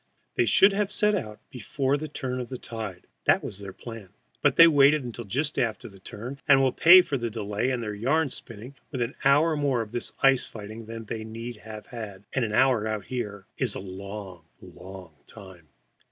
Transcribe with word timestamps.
They 0.33 0.47
should 0.47 0.73
have 0.73 0.91
set 0.91 1.13
out 1.13 1.37
just 1.41 1.49
before 1.51 1.95
the 1.95 2.07
turn 2.07 2.39
of 2.39 2.49
tide 2.61 3.05
(that 3.25 3.43
was 3.43 3.59
their 3.59 3.71
plan), 3.71 4.09
but 4.41 4.55
they 4.55 4.67
waited 4.67 5.03
until 5.03 5.25
just 5.25 5.59
after 5.59 5.87
the 5.87 5.99
turn, 5.99 6.39
and 6.47 6.59
will 6.59 6.71
pay 6.71 7.03
for 7.03 7.19
the 7.19 7.29
delay 7.29 7.69
and 7.69 7.83
their 7.83 7.93
yarn 7.93 8.29
spinning 8.29 8.73
with 8.91 9.03
an 9.03 9.13
hour 9.23 9.55
more 9.55 9.81
of 9.83 9.91
this 9.91 10.11
ice 10.23 10.47
fighting 10.47 10.87
than 10.87 11.05
they 11.05 11.23
need 11.23 11.57
have 11.57 11.85
had 11.85 12.23
and 12.33 12.43
an 12.43 12.51
hour 12.51 12.87
out 12.87 13.05
there 13.11 13.45
is 13.59 13.75
a 13.75 13.79
long, 13.79 14.45
long 14.59 15.13
time. 15.27 15.67